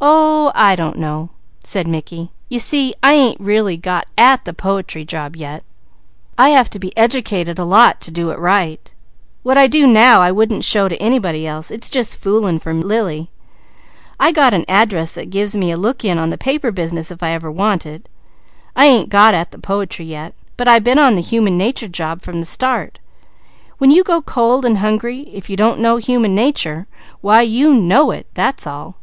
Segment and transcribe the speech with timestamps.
[0.00, 1.30] "Oh I don't know,"
[1.62, 2.32] said Mickey.
[2.48, 5.62] "You see I ain't really got at the poetry job yet.
[6.36, 8.92] I have to be educated a lot to do it right.
[9.44, 13.30] What I do now I wouldn't show to anybody else, it's just fooling for Lily.
[14.18, 17.12] But I got an address that gives me a look in on the paper business
[17.12, 18.08] if I ever want it.
[18.74, 22.22] I ain't got at the poetry yet, but I been on the human nature job
[22.22, 22.98] from the start.
[23.78, 26.88] When you go cold and hungry if you don't know human nature
[27.20, 28.96] why you know it, that's all!"